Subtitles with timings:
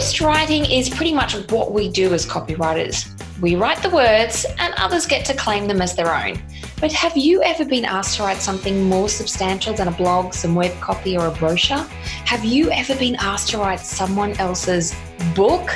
[0.00, 3.06] Ghostwriting is pretty much what we do as copywriters.
[3.42, 6.42] We write the words and others get to claim them as their own.
[6.80, 10.54] But have you ever been asked to write something more substantial than a blog, some
[10.54, 11.86] web copy, or a brochure?
[12.24, 14.96] Have you ever been asked to write someone else's
[15.34, 15.68] book?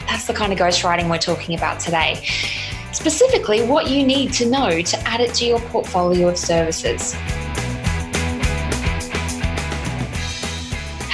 [0.00, 2.22] That's the kind of ghostwriting we're talking about today.
[2.92, 7.16] Specifically, what you need to know to add it to your portfolio of services.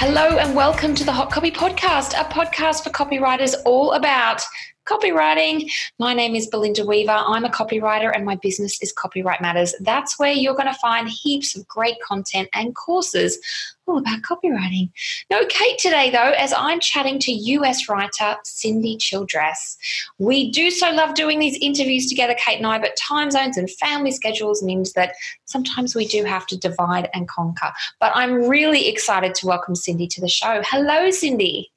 [0.09, 4.41] Hello, and welcome to the Hot Copy Podcast, a podcast for copywriters all about
[4.87, 5.69] copywriting.
[5.99, 7.11] My name is Belinda Weaver.
[7.11, 9.75] I'm a copywriter and my business is Copywrite Matters.
[9.81, 13.37] That's where you're going to find heaps of great content and courses
[13.85, 14.89] all about copywriting.
[15.29, 19.77] No Kate today, though, as I'm chatting to US writer Cindy Childress.
[20.19, 23.69] We do so love doing these interviews together, Kate and I, but time zones and
[23.71, 27.71] family schedules means that sometimes we do have to divide and conquer.
[27.99, 30.61] But I'm really excited to welcome Cindy to the show.
[30.65, 31.71] Hello, Cindy.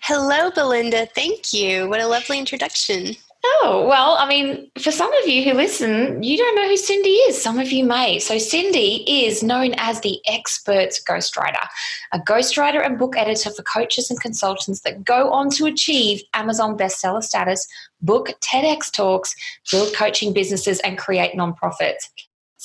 [0.00, 1.06] Hello, Belinda.
[1.06, 1.88] Thank you.
[1.88, 3.16] What a lovely introduction.
[3.44, 7.10] Oh, well, I mean, for some of you who listen, you don't know who Cindy
[7.10, 7.42] is.
[7.42, 8.20] Some of you may.
[8.20, 11.66] So, Cindy is known as the expert ghostwriter,
[12.12, 16.78] a ghostwriter and book editor for coaches and consultants that go on to achieve Amazon
[16.78, 17.66] bestseller status,
[18.00, 19.34] book TEDx talks,
[19.72, 22.10] build coaching businesses, and create nonprofits.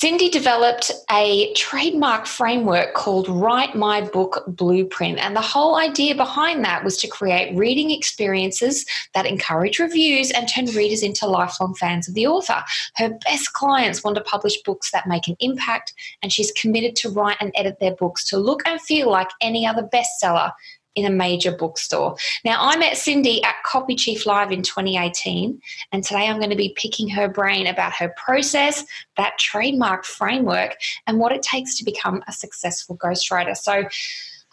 [0.00, 5.18] Cindy developed a trademark framework called Write My Book Blueprint.
[5.18, 10.48] And the whole idea behind that was to create reading experiences that encourage reviews and
[10.48, 12.62] turn readers into lifelong fans of the author.
[12.94, 17.10] Her best clients want to publish books that make an impact, and she's committed to
[17.10, 20.52] write and edit their books to look and feel like any other bestseller
[20.98, 22.16] in a major bookstore.
[22.44, 25.60] Now, I met Cindy at Copy Chief Live in 2018,
[25.92, 28.84] and today I'm going to be picking her brain about her process,
[29.16, 30.76] that trademark framework,
[31.06, 33.56] and what it takes to become a successful ghostwriter.
[33.56, 33.84] So,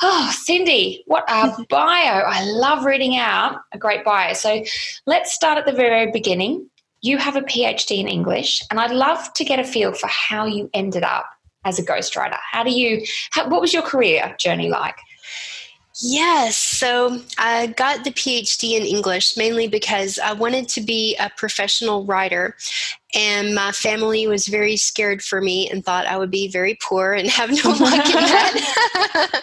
[0.01, 1.88] Oh, Cindy, what a bio.
[1.88, 4.34] I love reading out a great bio.
[4.34, 4.61] So
[5.05, 6.69] let's start at the very beginning.
[7.01, 10.45] You have a PhD in English, and I'd love to get a feel for how
[10.45, 11.25] you ended up
[11.63, 12.38] as a ghostwriter.
[12.51, 14.95] How do you, how, what was your career journey like?
[16.01, 16.57] Yes.
[16.57, 22.03] So I got the PhD in English mainly because I wanted to be a professional
[22.03, 22.57] writer.
[23.13, 27.13] And my family was very scared for me and thought I would be very poor
[27.13, 29.41] and have no luck in that.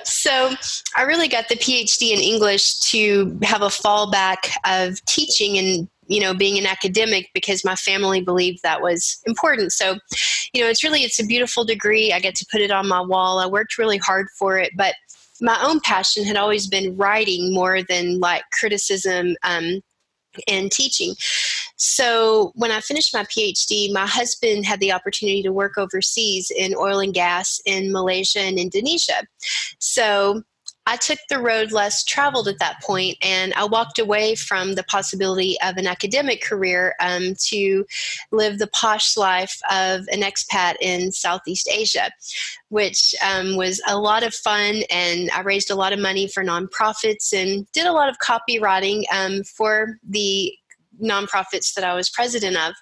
[0.04, 0.54] so
[0.96, 6.20] I really got the PhD in English to have a fallback of teaching and you
[6.20, 9.96] know being an academic because my family believed that was important so
[10.52, 13.00] you know it's really it's a beautiful degree i get to put it on my
[13.00, 14.94] wall i worked really hard for it but
[15.40, 19.80] my own passion had always been writing more than like criticism um,
[20.48, 21.14] and teaching.
[21.76, 26.74] So when I finished my PhD, my husband had the opportunity to work overseas in
[26.74, 29.22] oil and gas in Malaysia and Indonesia.
[29.78, 30.42] So
[30.90, 34.82] I took the road less traveled at that point, and I walked away from the
[34.82, 37.86] possibility of an academic career um, to
[38.32, 42.10] live the posh life of an expat in Southeast Asia,
[42.70, 44.82] which um, was a lot of fun.
[44.90, 49.04] And I raised a lot of money for nonprofits and did a lot of copywriting
[49.14, 50.52] um, for the
[51.00, 52.74] nonprofits that I was president of.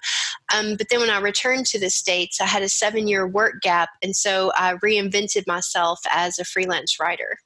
[0.51, 3.61] Um, but then when I returned to the States, I had a seven year work
[3.61, 3.89] gap.
[4.01, 7.37] And so I reinvented myself as a freelance writer.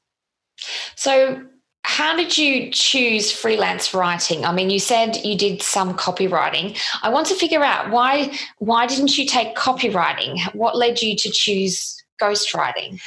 [0.96, 1.44] So,
[1.86, 4.46] how did you choose freelance writing?
[4.46, 6.78] I mean, you said you did some copywriting.
[7.02, 10.40] I want to figure out why why didn't you take copywriting?
[10.54, 13.00] What led you to choose ghostwriting?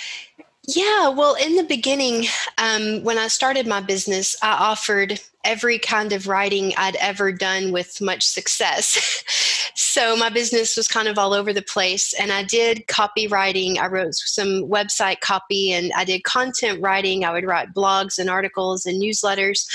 [0.67, 2.25] Yeah, well, in the beginning,
[2.57, 7.71] um, when I started my business, I offered every kind of writing I'd ever done
[7.71, 9.23] with much success.
[9.77, 12.11] so my business was kind of all over the place.
[12.19, 13.77] And I did copywriting.
[13.77, 17.23] I wrote some website copy and I did content writing.
[17.23, 19.65] I would write blogs and articles and newsletters.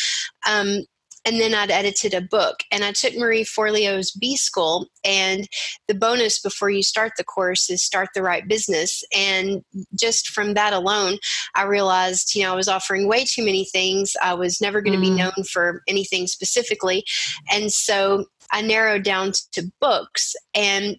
[0.48, 0.80] Um,
[1.24, 2.64] and then I'd edited a book.
[2.72, 5.48] And I took Marie Forleo's B School, and
[5.86, 9.04] the bonus before you start the course is start the right business.
[9.16, 9.62] And
[9.94, 11.18] just from that alone,
[11.54, 14.14] I realized, you know, I was offering way too many things.
[14.20, 15.16] I was never going to mm.
[15.16, 17.04] be known for anything specifically.
[17.52, 20.34] And so I narrowed down to books.
[20.54, 20.96] And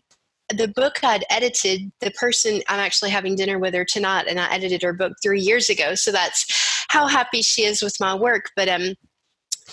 [0.49, 4.51] the book I'd edited, the person I'm actually having dinner with her tonight, and I
[4.53, 5.95] edited her book three years ago.
[5.95, 6.45] So that's
[6.89, 8.51] how happy she is with my work.
[8.55, 8.95] But um,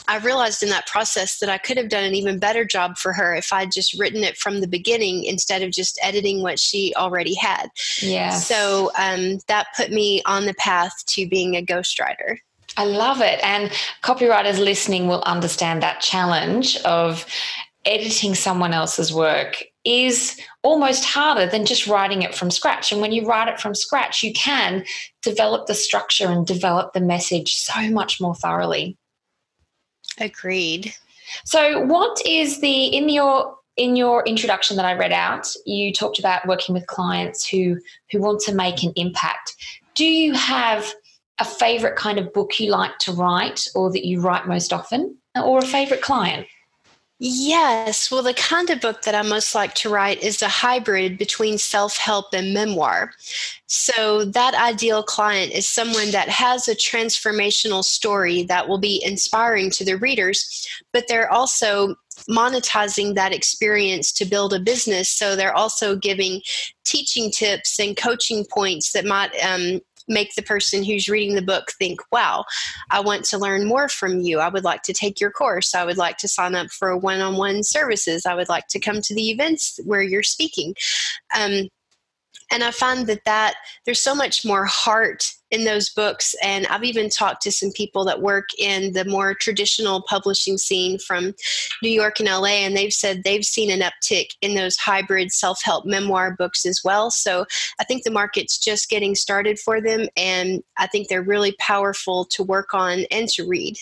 [0.08, 3.12] I realized in that process that I could have done an even better job for
[3.12, 6.94] her if I'd just written it from the beginning instead of just editing what she
[6.96, 7.68] already had.
[8.00, 8.30] Yeah.
[8.30, 12.38] So um, that put me on the path to being a ghostwriter.
[12.76, 13.40] I love it.
[13.42, 13.70] And
[14.02, 17.26] copywriters listening will understand that challenge of
[17.84, 22.92] editing someone else's work is almost harder than just writing it from scratch.
[22.92, 24.84] And when you write it from scratch, you can
[25.22, 28.98] develop the structure and develop the message so much more thoroughly.
[30.18, 30.94] Agreed.
[31.44, 35.46] So, what is the in your in your introduction that I read out?
[35.64, 37.78] You talked about working with clients who
[38.10, 39.54] who want to make an impact.
[39.94, 40.92] Do you have
[41.38, 45.16] a favorite kind of book you like to write, or that you write most often,
[45.42, 46.46] or a favorite client?
[47.22, 48.10] Yes.
[48.10, 51.58] Well, the kind of book that I most like to write is a hybrid between
[51.58, 53.12] self help and memoir.
[53.66, 59.70] So, that ideal client is someone that has a transformational story that will be inspiring
[59.72, 61.96] to the readers, but they're also
[62.30, 65.10] monetizing that experience to build a business.
[65.10, 66.40] So, they're also giving
[66.84, 69.80] teaching tips and coaching points that might um,
[70.10, 72.44] make the person who's reading the book think, wow,
[72.90, 74.40] I want to learn more from you.
[74.40, 75.74] I would like to take your course.
[75.74, 78.26] I would like to sign up for one on one services.
[78.26, 80.74] I would like to come to the events where you're speaking.
[81.34, 81.68] Um,
[82.52, 83.54] and I find that that
[83.84, 86.34] there's so much more heart in those books.
[86.42, 90.98] And I've even talked to some people that work in the more traditional publishing scene
[90.98, 91.34] from
[91.82, 95.62] New York and LA, and they've said they've seen an uptick in those hybrid self
[95.62, 97.10] help memoir books as well.
[97.10, 97.46] So
[97.80, 102.24] I think the market's just getting started for them, and I think they're really powerful
[102.26, 103.76] to work on and to read.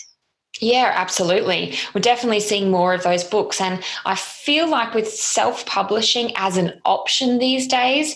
[0.59, 1.75] Yeah, absolutely.
[1.93, 3.61] We're definitely seeing more of those books.
[3.61, 8.15] And I feel like with self publishing as an option these days,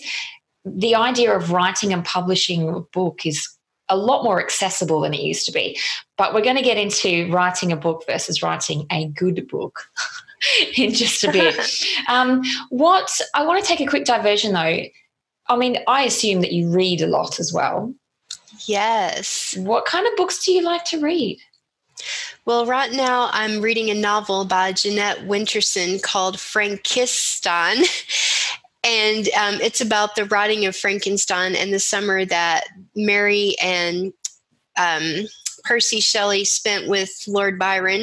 [0.65, 3.48] the idea of writing and publishing a book is
[3.89, 5.77] a lot more accessible than it used to be.
[6.18, 9.81] But we're going to get into writing a book versus writing a good book
[10.77, 11.60] in just a bit.
[12.07, 14.83] um, what I want to take a quick diversion though.
[15.48, 17.94] I mean, I assume that you read a lot as well.
[18.65, 19.56] Yes.
[19.57, 21.39] What kind of books do you like to read?
[22.45, 27.77] Well, right now I'm reading a novel by Jeanette Winterson called Frankenstein.
[28.83, 32.65] and um, it's about the writing of Frankenstein and the summer that
[32.95, 34.13] Mary and
[34.77, 35.25] um,
[35.63, 38.01] Percy Shelley spent with Lord Byron.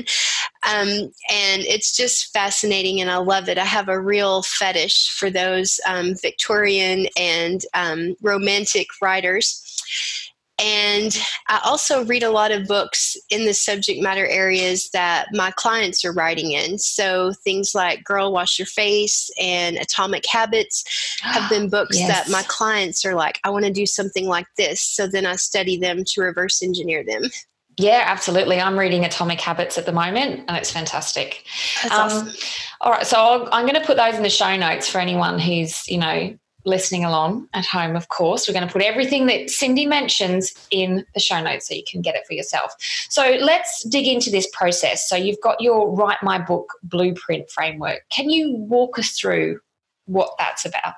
[0.63, 0.89] Um,
[1.31, 3.59] and it's just fascinating and I love it.
[3.59, 9.67] I have a real fetish for those um, Victorian and um, romantic writers.
[10.61, 11.17] And
[11.49, 16.05] I also read a lot of books in the subject matter areas that my clients
[16.05, 16.79] are writing in.
[16.79, 20.85] So things like Girl Wash Your Face and Atomic Habits
[21.23, 22.09] have been books yes.
[22.09, 24.83] that my clients are like, I want to do something like this.
[24.83, 27.23] So then I study them to reverse engineer them.
[27.79, 28.61] Yeah, absolutely.
[28.61, 31.45] I'm reading Atomic Habits at the moment, and it's fantastic.
[31.85, 32.29] Um, awesome.
[32.83, 35.39] All right, so i am going to put those in the show notes for anyone
[35.39, 38.47] who's you know listening along at home, of course.
[38.47, 42.03] We're going to put everything that Cindy mentions in the show notes so you can
[42.03, 42.75] get it for yourself.
[43.09, 45.09] So let's dig into this process.
[45.09, 48.03] So you've got your Write My Book blueprint framework.
[48.11, 49.61] Can you walk us through
[50.07, 50.95] what that's about?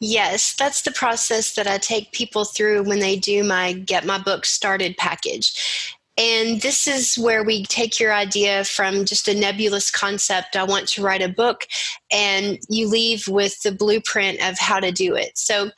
[0.00, 4.18] Yes, that's the process that I take people through when they do my Get My
[4.18, 5.96] Book Started package.
[6.18, 10.88] And this is where we take your idea from just a nebulous concept, I want
[10.88, 11.66] to write a book,
[12.10, 15.38] and you leave with the blueprint of how to do it.
[15.38, 15.70] So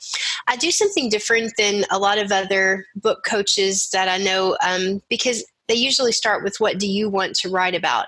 [0.47, 5.03] I do something different than a lot of other book coaches that I know um,
[5.09, 8.07] because they usually start with what do you want to write about?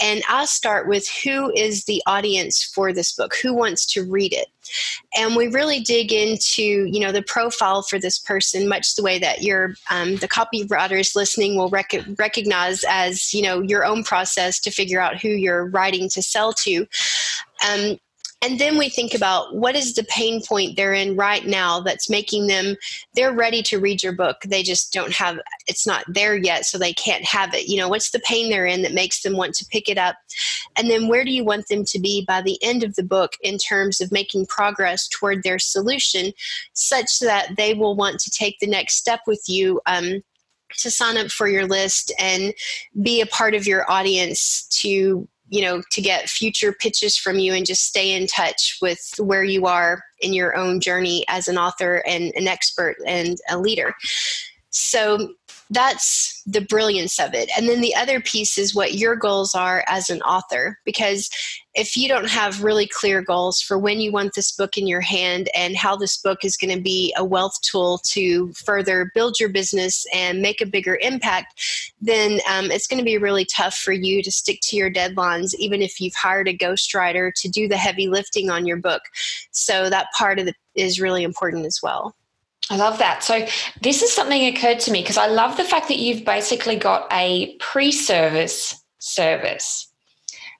[0.00, 3.34] And i start with who is the audience for this book?
[3.42, 4.46] Who wants to read it?
[5.16, 9.18] And we really dig into you know the profile for this person much the way
[9.18, 14.60] that your um, the copywriters listening will rec- recognize as you know your own process
[14.60, 16.86] to figure out who you're writing to sell to.
[17.68, 17.98] Um,
[18.42, 22.10] and then we think about what is the pain point they're in right now that's
[22.10, 22.76] making them
[23.14, 24.42] they're ready to read your book.
[24.44, 27.68] They just don't have it's not there yet so they can't have it.
[27.68, 30.16] You know what's the pain they're in that makes them want to pick it up?
[30.76, 33.32] And then where do you want them to be by the end of the book
[33.42, 36.32] in terms of making progress toward their solution
[36.72, 40.22] such that they will want to take the next step with you um,
[40.78, 42.54] to sign up for your list and
[43.02, 47.52] be a part of your audience to you know to get future pitches from you
[47.52, 51.58] and just stay in touch with where you are in your own journey as an
[51.58, 53.94] author and an expert and a leader.
[54.70, 55.34] So
[55.72, 57.50] that's the brilliance of it.
[57.56, 60.78] And then the other piece is what your goals are as an author.
[60.84, 61.30] Because
[61.74, 65.00] if you don't have really clear goals for when you want this book in your
[65.00, 69.40] hand and how this book is going to be a wealth tool to further build
[69.40, 73.74] your business and make a bigger impact, then um, it's going to be really tough
[73.74, 77.66] for you to stick to your deadlines, even if you've hired a ghostwriter to do
[77.66, 79.02] the heavy lifting on your book.
[79.52, 82.14] So that part of it is really important as well.
[82.70, 83.22] I love that.
[83.22, 83.46] So,
[83.80, 87.06] this is something occurred to me because I love the fact that you've basically got
[87.12, 89.88] a pre service service.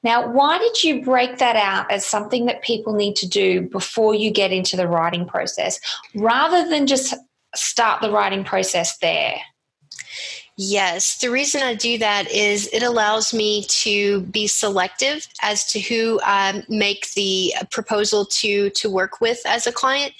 [0.03, 4.15] Now, why did you break that out as something that people need to do before
[4.15, 5.79] you get into the writing process
[6.15, 7.15] rather than just
[7.55, 9.37] start the writing process there?
[10.59, 15.81] Yes, the reason I do that is it allows me to be selective as to
[15.81, 20.13] who I make the proposal to to work with as a client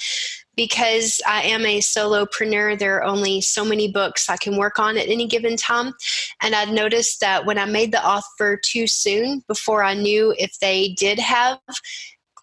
[0.57, 4.97] because I am a solopreneur, there are only so many books I can work on
[4.97, 5.93] at any given time.
[6.41, 10.59] And I'd noticed that when I made the offer too soon, before I knew if
[10.61, 11.59] they did have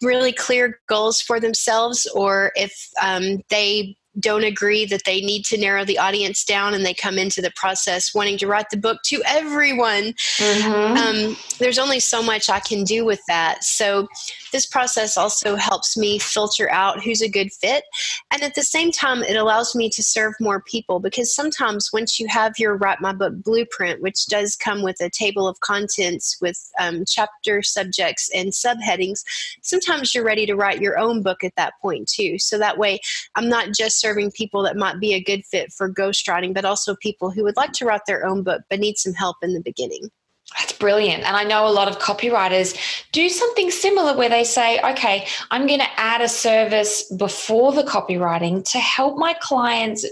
[0.02, 5.58] really clear goals for themselves or if um, they don't agree that they need to
[5.58, 8.98] narrow the audience down and they come into the process wanting to write the book
[9.04, 10.14] to everyone.
[10.38, 10.96] Mm-hmm.
[10.96, 13.64] Um, there's only so much I can do with that.
[13.64, 14.08] So,
[14.52, 17.84] this process also helps me filter out who's a good fit.
[18.32, 22.18] And at the same time, it allows me to serve more people because sometimes once
[22.18, 26.36] you have your Write My Book blueprint, which does come with a table of contents
[26.40, 29.20] with um, chapter subjects and subheadings,
[29.62, 32.38] sometimes you're ready to write your own book at that point too.
[32.38, 32.98] So that way,
[33.36, 36.94] I'm not just serving people that might be a good fit for ghostwriting, but also
[36.96, 39.60] people who would like to write their own book but need some help in the
[39.60, 40.10] beginning.
[40.58, 41.22] That's brilliant.
[41.22, 42.76] And I know a lot of copywriters
[43.12, 47.84] do something similar where they say, okay, I'm going to add a service before the
[47.84, 50.04] copywriting to help my clients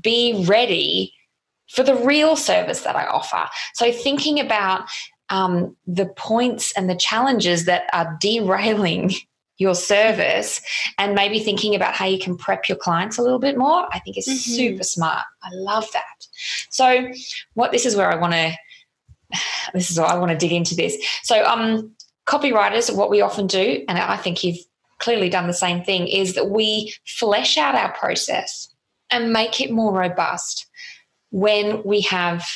[0.00, 1.12] be ready
[1.68, 3.48] for the real service that I offer.
[3.74, 4.88] So thinking about
[5.28, 9.12] um, the points and the challenges that are derailing
[9.60, 10.60] your service
[10.98, 13.98] and maybe thinking about how you can prep your clients a little bit more, I
[14.00, 14.56] think is mm-hmm.
[14.56, 15.22] super smart.
[15.42, 16.26] I love that.
[16.70, 17.08] So,
[17.54, 18.56] what this is where I want to
[19.74, 20.96] this is what I want to dig into this.
[21.22, 21.94] So, um,
[22.26, 24.64] copywriters, what we often do, and I think you've
[24.98, 28.74] clearly done the same thing, is that we flesh out our process
[29.10, 30.66] and make it more robust
[31.30, 32.46] when we have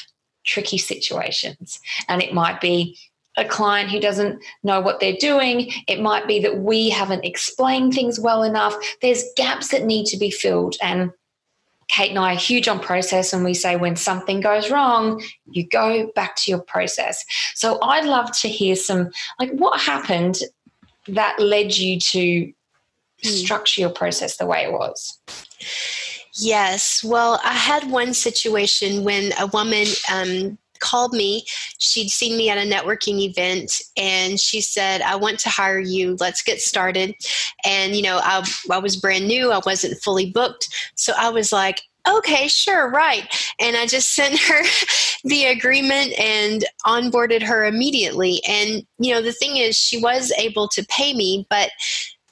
[0.45, 1.81] tricky situations.
[2.09, 2.99] And it might be
[3.37, 5.71] a client who doesn't know what they're doing.
[5.89, 8.75] It might be that we haven't explained things well enough.
[9.03, 10.77] There's gaps that need to be filled.
[10.83, 11.11] And
[11.89, 15.67] Kate and I are huge on process, and we say when something goes wrong, you
[15.67, 17.25] go back to your process.
[17.55, 20.39] So I'd love to hear some like what happened
[21.09, 22.53] that led you to
[23.23, 23.29] hmm.
[23.29, 25.19] structure your process the way it was.
[26.37, 27.05] Yes.
[27.05, 31.45] Well, I had one situation when a woman um, called me.
[31.79, 36.17] She'd seen me at a networking event and she said, I want to hire you.
[36.21, 37.15] Let's get started.
[37.65, 40.69] And, you know, I, I was brand new, I wasn't fully booked.
[40.95, 43.27] So I was like, okay, sure, right.
[43.59, 44.63] And I just sent her
[45.25, 48.41] the agreement and onboarded her immediately.
[48.47, 51.71] And, you know, the thing is, she was able to pay me, but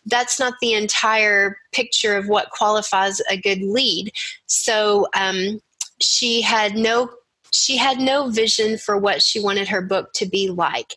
[0.06, 4.12] that's not the entire picture of what qualifies a good lead.
[4.46, 5.60] So um,
[6.00, 7.08] she had no
[7.52, 10.94] she had no vision for what she wanted her book to be like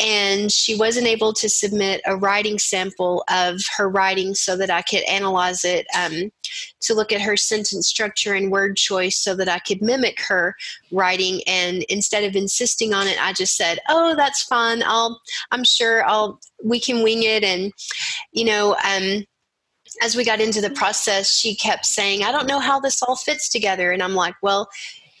[0.00, 4.80] and she wasn't able to submit a writing sample of her writing so that I
[4.80, 6.32] could analyze it um,
[6.80, 10.56] to look at her sentence structure and word choice so that I could mimic her
[10.90, 11.42] writing.
[11.46, 14.82] And instead of insisting on it, I just said, "Oh, that's fun.
[14.86, 15.20] I'll.
[15.50, 16.40] I'm sure I'll.
[16.64, 17.72] We can wing it." And
[18.32, 18.76] you know.
[18.84, 19.24] Um,
[20.04, 23.16] as we got into the process, she kept saying, I don't know how this all
[23.16, 23.90] fits together.
[23.90, 24.68] And I'm like, well,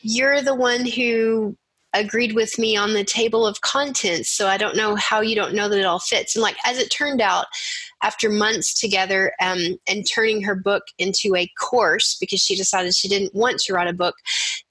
[0.02, 1.56] you're the one who
[1.92, 5.54] agreed with me on the table of contents so i don't know how you don't
[5.54, 6.36] know that it all fits.
[6.36, 7.46] And like as it turned out
[8.02, 13.08] after months together um, and turning her book into a course because she decided she
[13.08, 14.14] didn't want to write a book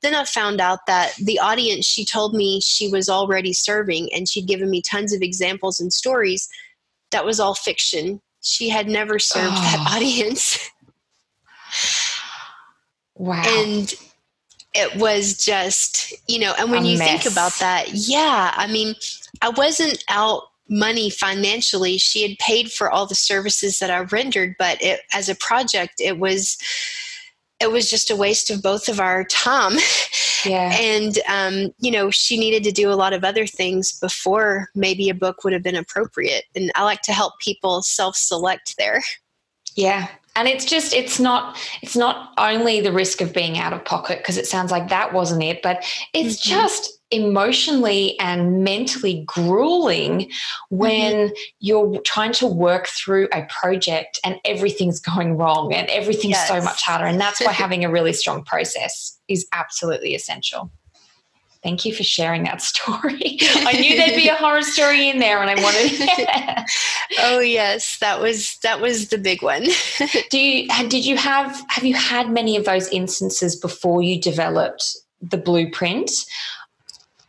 [0.01, 4.27] then i found out that the audience she told me she was already serving and
[4.27, 6.47] she'd given me tons of examples and stories.
[7.11, 8.21] That was all fiction.
[8.41, 9.61] She had never served oh.
[9.61, 10.69] that audience.
[13.15, 13.43] Wow.
[13.45, 13.93] And
[14.79, 17.07] it was just, you know, and when you mess.
[17.07, 18.95] think about that, yeah, I mean,
[19.41, 21.97] I wasn't out money financially.
[21.97, 25.95] She had paid for all the services that I rendered, but it, as a project,
[25.99, 26.57] it was
[27.59, 29.73] it was just a waste of both of our time.
[30.45, 30.73] Yeah.
[30.79, 35.09] and um, you know, she needed to do a lot of other things before maybe
[35.09, 36.45] a book would have been appropriate.
[36.55, 39.01] And I like to help people self-select there.
[39.75, 40.07] Yeah,
[40.39, 44.19] and it's just it's not it's not only the risk of being out of pocket
[44.19, 46.61] because it sounds like that wasn't it but it's mm-hmm.
[46.61, 50.31] just emotionally and mentally grueling
[50.69, 51.33] when mm-hmm.
[51.59, 56.47] you're trying to work through a project and everything's going wrong and everything's yes.
[56.47, 60.71] so much harder and that's why having a really strong process is absolutely essential
[61.61, 63.37] Thank you for sharing that story.
[63.41, 66.67] I knew there'd be a horror story in there, and I wanted.
[67.19, 69.67] oh yes, that was that was the big one.
[70.29, 74.97] Do you did you have have you had many of those instances before you developed
[75.21, 76.11] the blueprint?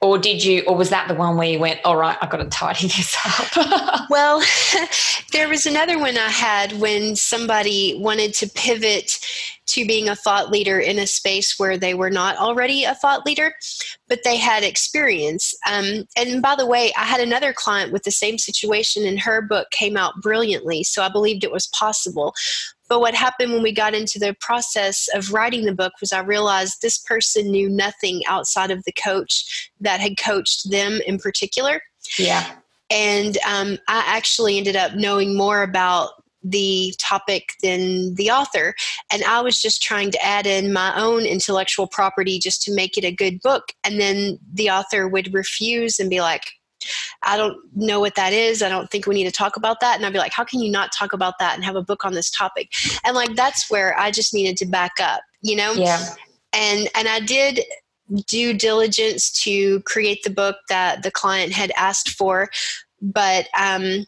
[0.02, 2.38] or did you or was that the one where you went all right i've got
[2.38, 4.42] to tidy this up well
[5.32, 9.18] there was another one i had when somebody wanted to pivot
[9.70, 13.24] to being a thought leader in a space where they were not already a thought
[13.24, 13.54] leader
[14.08, 18.10] but they had experience um, and by the way i had another client with the
[18.10, 22.34] same situation and her book came out brilliantly so i believed it was possible
[22.90, 26.20] but what happened when we got into the process of writing the book was I
[26.22, 31.80] realized this person knew nothing outside of the coach that had coached them in particular.
[32.18, 32.50] Yeah.
[32.90, 38.74] And um, I actually ended up knowing more about the topic than the author.
[39.12, 42.96] And I was just trying to add in my own intellectual property just to make
[42.96, 43.72] it a good book.
[43.84, 46.44] And then the author would refuse and be like,
[47.22, 48.62] I don't know what that is.
[48.62, 49.96] I don't think we need to talk about that.
[49.96, 52.04] And I'd be like, how can you not talk about that and have a book
[52.06, 52.72] on this topic?
[53.04, 55.72] And like, that's where I just needed to back up, you know?
[55.72, 56.02] Yeah.
[56.54, 57.60] And, and I did
[58.26, 62.48] due diligence to create the book that the client had asked for,
[63.02, 64.06] but, um,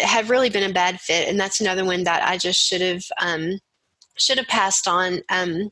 [0.00, 1.28] had really been a bad fit.
[1.28, 3.58] And that's another one that I just should have, um,
[4.16, 5.20] should have passed on.
[5.28, 5.70] Um,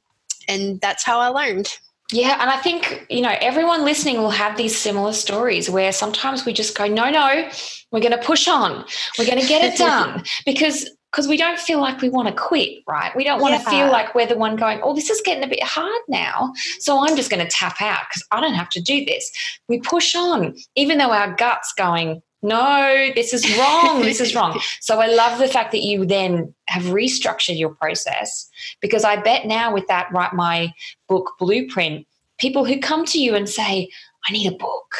[0.48, 1.78] and that's how I learned.
[2.12, 6.44] Yeah, and I think, you know, everyone listening will have these similar stories where sometimes
[6.44, 7.48] we just go, no, no,
[7.92, 8.84] we're going to push on.
[9.16, 12.34] We're going to get it done because because we don't feel like we want to
[12.34, 13.14] quit, right?
[13.16, 13.58] We don't want yeah.
[13.64, 16.52] to feel like we're the one going, oh, this is getting a bit hard now.
[16.78, 19.28] So I'm just going to tap out because I don't have to do this.
[19.68, 24.02] We push on, even though our gut's going, no, this is wrong.
[24.02, 24.58] this is wrong.
[24.80, 28.48] So I love the fact that you then have restructured your process
[28.80, 30.72] because I bet now with that, write my
[31.08, 32.06] book blueprint,
[32.38, 33.88] people who come to you and say,
[34.28, 34.94] I need a book.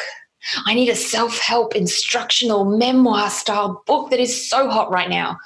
[0.65, 5.37] I need a self help instructional memoir style book that is so hot right now.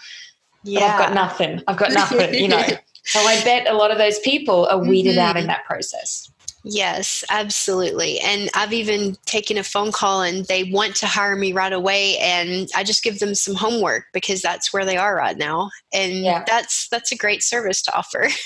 [0.63, 0.79] Yeah.
[0.79, 1.63] But I've got nothing.
[1.67, 2.63] I've got nothing, you know.
[3.03, 5.19] so I bet a lot of those people are weeded mm-hmm.
[5.19, 6.31] out in that process.
[6.67, 8.19] Yes, absolutely.
[8.19, 12.17] And I've even taken a phone call and they want to hire me right away
[12.17, 15.69] and I just give them some homework because that's where they are right now.
[15.93, 16.43] And yeah.
[16.47, 18.29] that's that's a great service to offer.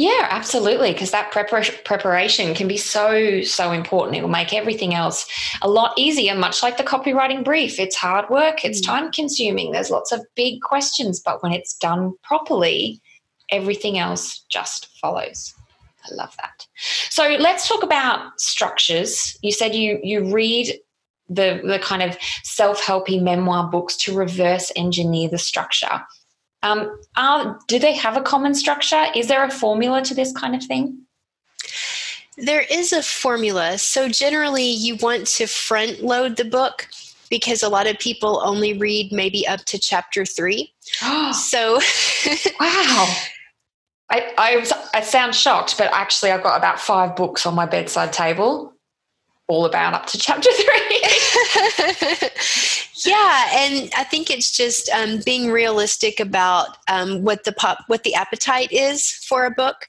[0.00, 0.92] Yeah, absolutely.
[0.92, 4.16] Because that prepar- preparation can be so, so important.
[4.16, 5.28] It will make everything else
[5.60, 7.80] a lot easier, much like the copywriting brief.
[7.80, 8.86] It's hard work, it's mm.
[8.86, 13.00] time consuming, there's lots of big questions, but when it's done properly,
[13.50, 15.52] everything else just follows.
[16.10, 16.66] I love that.
[17.10, 19.36] So let's talk about structures.
[19.42, 20.78] You said you you read
[21.28, 26.02] the the kind of self-helpy memoir books to reverse engineer the structure.
[26.62, 29.06] Um, are, do they have a common structure?
[29.14, 31.02] Is there a formula to this kind of thing?
[32.36, 33.78] There is a formula.
[33.78, 36.88] So generally, you want to front load the book
[37.30, 40.72] because a lot of people only read maybe up to chapter three.
[41.32, 41.80] so,
[42.60, 43.14] wow.
[44.10, 47.66] I, I, was, I sound shocked, but actually, I've got about five books on my
[47.66, 48.72] bedside table,
[49.48, 51.02] all about up to chapter three.
[53.04, 58.02] yeah, and I think it's just um, being realistic about um, what the pop, what
[58.04, 59.86] the appetite is for a book.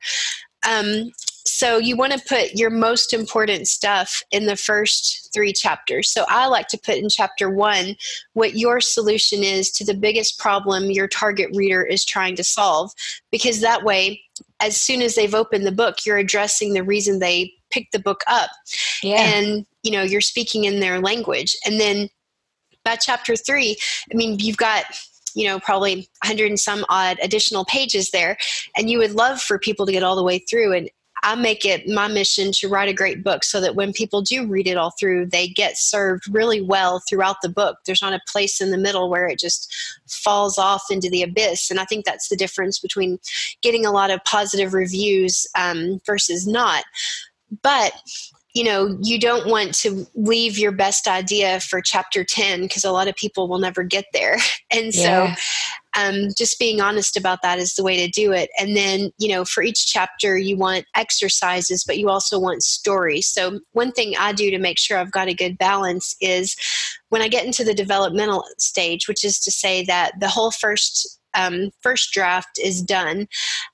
[0.69, 1.11] Um,
[1.45, 6.09] so you want to put your most important stuff in the first three chapters.
[6.09, 7.95] So I like to put in chapter one
[8.33, 12.91] what your solution is to the biggest problem your target reader is trying to solve,
[13.31, 14.21] because that way,
[14.59, 18.21] as soon as they've opened the book, you're addressing the reason they picked the book
[18.27, 18.49] up.
[19.03, 19.21] Yeah.
[19.21, 21.55] And, you know, you're speaking in their language.
[21.65, 22.09] And then
[22.83, 23.77] by chapter three,
[24.11, 24.85] I mean, you've got
[25.35, 28.35] you know probably 100 and some odd additional pages there
[28.75, 30.89] and you would love for people to get all the way through and
[31.23, 34.47] I make it my mission to write a great book so that when people do
[34.47, 37.77] read it all through, they get served really well throughout the book.
[37.85, 39.73] There's not a place in the middle where it just
[40.07, 41.69] falls off into the abyss.
[41.69, 43.19] And I think that's the difference between
[43.61, 46.83] getting a lot of positive reviews um, versus not.
[47.61, 47.93] But
[48.53, 52.91] you know you don't want to leave your best idea for chapter 10 because a
[52.91, 54.37] lot of people will never get there
[54.71, 55.35] and yeah.
[55.97, 58.49] Um, just being honest about that is the way to do it.
[58.59, 63.27] And then you know for each chapter you want exercises but you also want stories.
[63.27, 66.55] So one thing i do to make sure i've got a good balance is
[67.09, 71.18] when i get into the developmental stage which is to say that the whole first
[71.33, 73.27] um, first draft is done,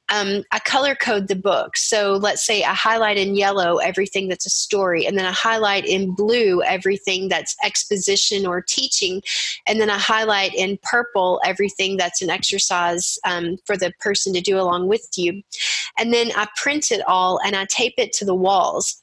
[0.09, 1.77] um, I color code the book.
[1.77, 5.85] So let's say I highlight in yellow everything that's a story, and then I highlight
[5.85, 9.21] in blue everything that's exposition or teaching,
[9.65, 14.41] and then I highlight in purple everything that's an exercise um, for the person to
[14.41, 15.41] do along with you.
[15.97, 19.01] And then I print it all and I tape it to the walls.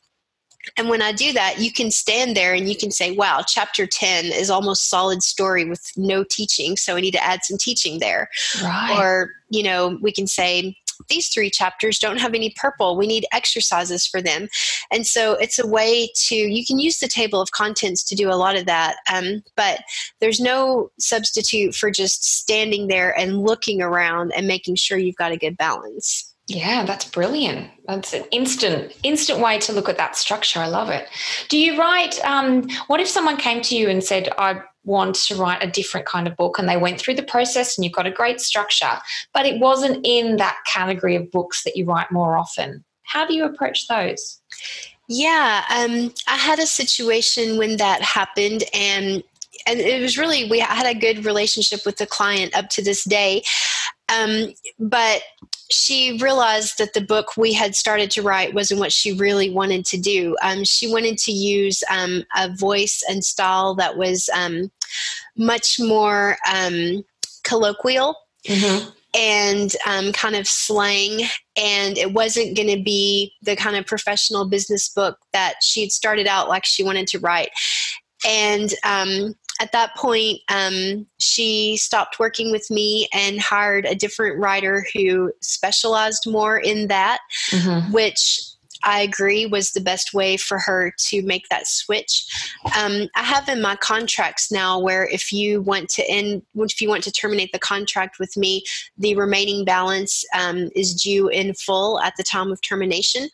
[0.76, 3.86] And when I do that, you can stand there and you can say, wow, chapter
[3.86, 6.76] 10 is almost solid story with no teaching.
[6.76, 8.28] So I need to add some teaching there.
[8.62, 8.96] Right.
[8.98, 10.76] Or, you know, we can say,
[11.08, 12.96] these three chapters don't have any purple.
[12.96, 14.48] We need exercises for them.
[14.90, 18.30] And so it's a way to, you can use the table of contents to do
[18.30, 18.96] a lot of that.
[19.12, 19.80] Um, but
[20.20, 25.32] there's no substitute for just standing there and looking around and making sure you've got
[25.32, 26.31] a good balance.
[26.48, 27.70] Yeah, that's brilliant.
[27.86, 30.58] That's an instant, instant way to look at that structure.
[30.60, 31.08] I love it.
[31.48, 32.22] Do you write?
[32.24, 36.06] Um, what if someone came to you and said, "I want to write a different
[36.06, 39.00] kind of book," and they went through the process, and you've got a great structure,
[39.32, 42.84] but it wasn't in that category of books that you write more often?
[43.04, 44.40] How do you approach those?
[45.08, 49.22] Yeah, um, I had a situation when that happened, and
[49.66, 53.04] and it was really we had a good relationship with the client up to this
[53.04, 53.42] day.
[54.12, 55.22] Um, but
[55.70, 59.86] she realized that the book we had started to write wasn't what she really wanted
[59.86, 60.36] to do.
[60.42, 64.70] Um, she wanted to use um, a voice and style that was um,
[65.36, 67.04] much more um,
[67.44, 68.16] colloquial.
[68.46, 68.90] Mm-hmm.
[69.14, 71.20] And um, kind of slang,
[71.54, 75.92] and it wasn't going to be the kind of professional business book that she had
[75.92, 77.50] started out like she wanted to write.
[78.26, 84.40] And um, at that point, um, she stopped working with me and hired a different
[84.40, 87.20] writer who specialized more in that,
[87.50, 87.92] mm-hmm.
[87.92, 88.40] which
[88.82, 92.26] I agree was the best way for her to make that switch.
[92.76, 96.88] Um, I have in my contracts now where if you want to end, if you
[96.88, 98.64] want to terminate the contract with me,
[98.98, 103.28] the remaining balance um, is due in full at the time of termination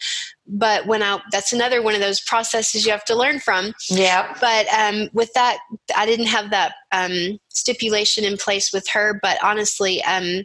[0.49, 3.73] but when I that's another one of those processes you have to learn from.
[3.91, 4.35] Yeah.
[4.41, 5.59] But um, with that,
[5.97, 9.19] I didn't have that um, stipulation in place with her.
[9.23, 10.45] But honestly, um,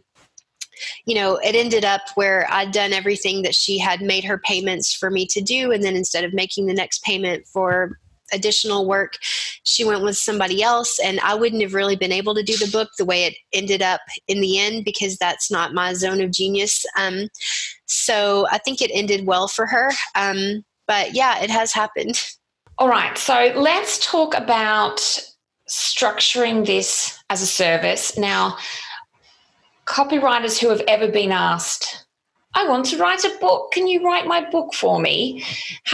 [1.06, 4.94] you know, it ended up where I'd done everything that she had made her payments
[4.94, 7.98] for me to do, and then instead of making the next payment for
[8.34, 9.18] additional work.
[9.63, 12.72] She went with somebody else, and I wouldn't have really been able to do the
[12.72, 16.32] book the way it ended up in the end because that's not my zone of
[16.32, 16.86] genius.
[16.98, 17.28] Um,
[17.93, 19.91] so I think it ended well for her.
[20.15, 22.21] Um, but yeah, it has happened.
[22.77, 24.97] All right, so let's talk about
[25.69, 28.17] structuring this as a service.
[28.17, 28.58] Now,
[29.86, 32.03] copywriters who have ever been asked
[32.56, 33.71] I want to write a book.
[33.71, 35.43] Can you write my book for me?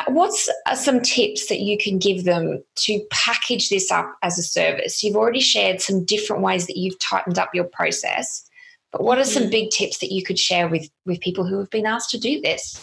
[0.08, 5.02] What's some tips that you can give them to package this up as a service?
[5.02, 8.46] You've already shared some different ways that you've tightened up your process,
[8.92, 9.52] but what are some mm-hmm.
[9.52, 12.42] big tips that you could share with with people who have been asked to do
[12.42, 12.82] this?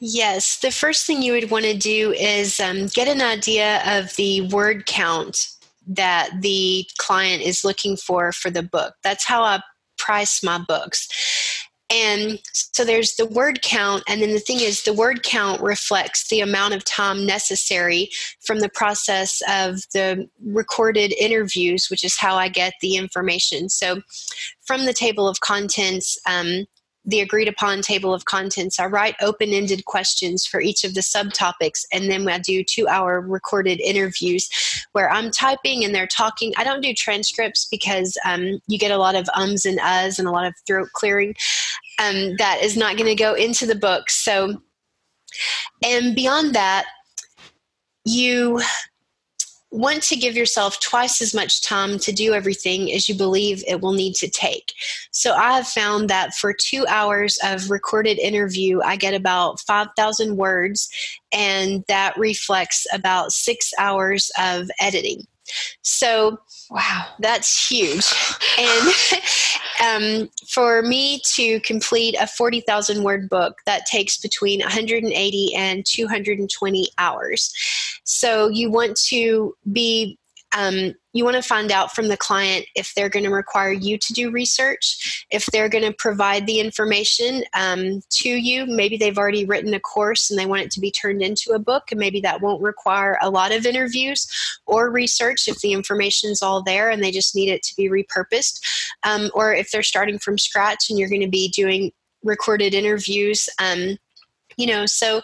[0.00, 4.14] Yes, the first thing you would want to do is um, get an idea of
[4.16, 5.48] the word count
[5.86, 8.94] that the client is looking for for the book.
[9.02, 9.62] That's how I
[9.96, 11.08] price my books.
[11.90, 14.02] And so there's the word count.
[14.08, 18.60] And then the thing is, the word count reflects the amount of time necessary from
[18.60, 23.68] the process of the recorded interviews, which is how I get the information.
[23.68, 24.00] So
[24.62, 26.66] from the table of contents, um,
[27.04, 28.80] the agreed upon table of contents.
[28.80, 32.88] I write open ended questions for each of the subtopics, and then I do two
[32.88, 34.48] hour recorded interviews
[34.92, 36.52] where I'm typing and they're talking.
[36.56, 40.28] I don't do transcripts because um, you get a lot of ums and uhs and
[40.28, 41.34] a lot of throat clearing
[41.98, 44.10] um, that is not going to go into the book.
[44.10, 44.62] So,
[45.84, 46.86] and beyond that,
[48.04, 48.60] you
[49.74, 53.80] want to give yourself twice as much time to do everything as you believe it
[53.80, 54.72] will need to take.
[55.10, 60.36] So I have found that for two hours of recorded interview, I get about 5,000
[60.36, 60.88] words,
[61.32, 65.26] and that reflects about six hours of editing.
[65.82, 66.38] So,
[66.74, 68.04] wow, that's huge.
[68.56, 75.84] And um, for me to complete a 40,000 word book, that takes between 180 and
[75.84, 77.52] 220 hours.
[78.04, 80.18] So, you want to be
[80.56, 83.98] um, you want to find out from the client if they're going to require you
[83.98, 88.66] to do research, if they're going to provide the information um, to you.
[88.66, 91.58] Maybe they've already written a course and they want it to be turned into a
[91.58, 94.26] book, and maybe that won't require a lot of interviews
[94.66, 98.60] or research if the information's all there and they just need it to be repurposed.
[99.04, 103.48] Um, or if they're starting from scratch and you're going to be doing recorded interviews.
[103.60, 103.98] Um,
[104.56, 105.20] you know, so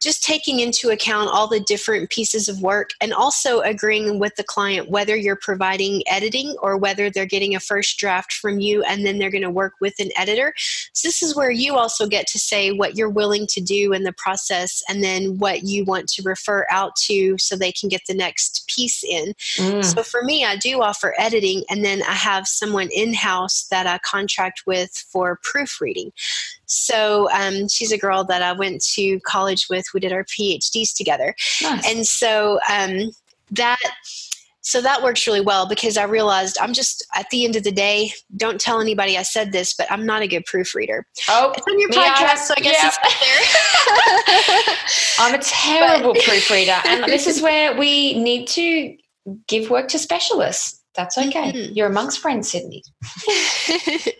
[0.00, 4.44] just taking into account all the different pieces of work and also agreeing with the
[4.44, 9.04] client whether you're providing editing or whether they're getting a first draft from you and
[9.04, 10.54] then they're going to work with an editor.
[10.92, 14.04] So, this is where you also get to say what you're willing to do in
[14.04, 18.02] the process and then what you want to refer out to so they can get
[18.06, 19.34] the next piece in.
[19.56, 19.84] Mm.
[19.84, 23.86] So, for me, I do offer editing and then I have someone in house that
[23.86, 26.12] I contract with for proofreading.
[26.66, 29.86] So um, she's a girl that I went to college with.
[29.92, 31.34] We did our PhDs together.
[31.62, 31.92] Nice.
[31.92, 33.10] And so um,
[33.50, 33.80] that
[34.62, 37.72] so that works really well because I realized I'm just at the end of the
[37.72, 41.06] day, don't tell anybody I said this, but I'm not a good proofreader.
[41.28, 42.90] Oh, it's on your podcast, so I guess yeah.
[42.92, 42.98] it's
[44.66, 44.76] there.
[45.26, 48.96] I'm a terrible but, proofreader, and this is where we need to
[49.48, 50.79] give work to specialists.
[50.96, 51.52] That's okay.
[51.52, 51.72] Mm-hmm.
[51.74, 52.82] You're amongst friends, Cindy.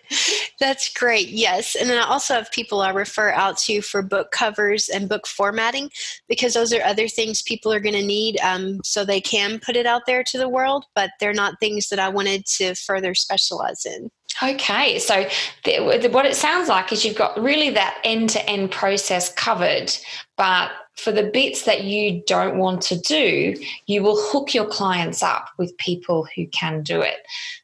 [0.60, 1.28] That's great.
[1.28, 1.74] Yes.
[1.74, 5.26] And then I also have people I refer out to for book covers and book
[5.26, 5.90] formatting
[6.28, 9.74] because those are other things people are going to need um, so they can put
[9.74, 13.14] it out there to the world, but they're not things that I wanted to further
[13.14, 14.10] specialize in.
[14.42, 15.26] Okay, so
[15.64, 19.92] the, what it sounds like is you've got really that end to end process covered,
[20.36, 23.54] but for the bits that you don't want to do,
[23.86, 27.16] you will hook your clients up with people who can do it.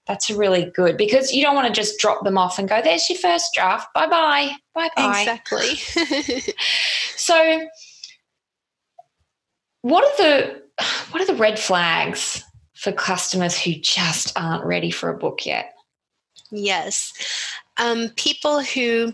[0.06, 3.08] That's really good because you don't want to just drop them off and go, there's
[3.10, 3.92] your first draft.
[3.94, 4.52] Bye bye.
[4.74, 5.20] Bye bye.
[5.20, 5.74] Exactly.
[7.16, 7.66] so
[9.82, 10.62] what are the
[11.10, 12.42] what are the red flags
[12.74, 15.74] for customers who just aren't ready for a book yet?
[16.50, 17.12] Yes.
[17.78, 19.12] Um, people who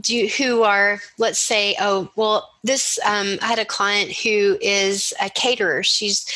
[0.00, 5.12] do who are let's say oh well this um, i had a client who is
[5.20, 5.82] a caterer.
[5.82, 6.26] She's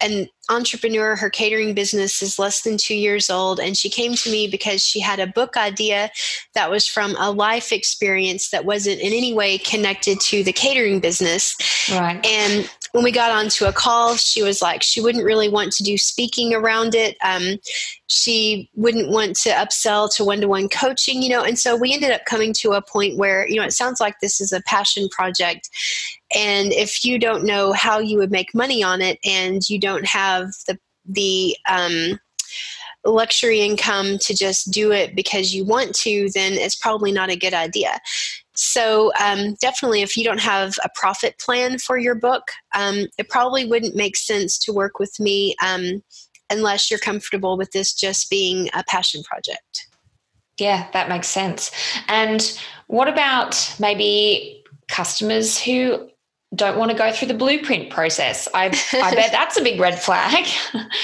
[0.00, 1.16] an entrepreneur.
[1.16, 3.58] Her catering business is less than two years old.
[3.58, 6.10] And she came to me because she had a book idea
[6.54, 11.00] that was from a life experience that wasn't in any way connected to the catering
[11.00, 11.56] business.
[11.90, 12.24] Right.
[12.24, 15.82] And when we got onto a call, she was like, she wouldn't really want to
[15.82, 17.16] do speaking around it.
[17.22, 17.58] Um,
[18.06, 21.42] she wouldn't want to upsell to one to one coaching, you know.
[21.42, 24.16] And so we ended up coming to a point where, you know, it sounds like
[24.20, 25.68] this is a passion project.
[26.34, 30.06] And if you don't know how you would make money on it and you don't
[30.06, 32.18] have the, the, um,
[33.06, 37.36] luxury income to just do it because you want to, then it's probably not a
[37.36, 37.98] good idea.
[38.60, 42.42] So, um, definitely, if you don't have a profit plan for your book,
[42.74, 46.02] um, it probably wouldn't make sense to work with me um,
[46.50, 49.86] unless you're comfortable with this just being a passion project.
[50.58, 51.70] Yeah, that makes sense.
[52.08, 56.10] And what about maybe customers who
[56.54, 58.48] don't want to go through the blueprint process.
[58.54, 60.46] I, I bet that's a big red flag.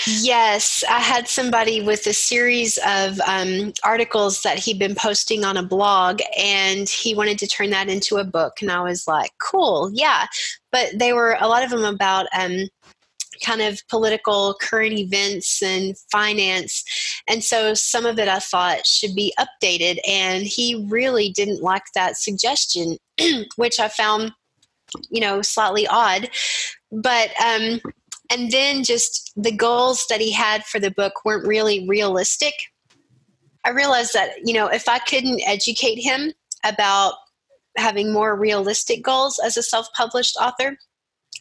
[0.07, 5.57] yes, I had somebody with a series of um, articles that he'd been posting on
[5.57, 8.63] a blog, and he wanted to turn that into a book.
[8.63, 10.27] And I was like, cool, yeah.
[10.73, 12.69] But they were a lot of them about um,
[13.45, 16.85] kind of political current events and finance.
[17.29, 19.99] And so some of it I thought should be updated.
[20.09, 22.97] And he really didn't like that suggestion,
[23.57, 24.33] which I found
[25.11, 26.29] you know slightly odd
[26.93, 27.81] but um
[28.31, 32.55] and then just the goals that he had for the book weren't really realistic
[33.65, 36.33] i realized that you know if i couldn't educate him
[36.65, 37.15] about
[37.77, 40.77] having more realistic goals as a self-published author